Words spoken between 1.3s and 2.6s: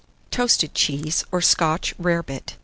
or SCOTCH RARE BIT.